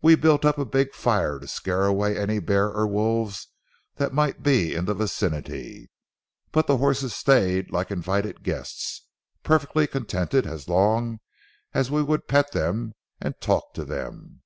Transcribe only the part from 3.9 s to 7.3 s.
that might he in the vicinity, but the horses